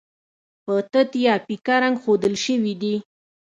[0.63, 2.95] په تت یا پیکه رنګ ښودل شوي دي.